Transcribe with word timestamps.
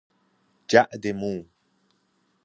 جعد 0.67 1.07
مو 1.07 1.43